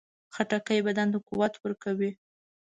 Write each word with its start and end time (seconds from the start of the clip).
خټکی 0.33 0.79
بدن 0.87 1.07
ته 1.13 1.19
قوت 1.27 1.53
ورکوي. 1.59 2.11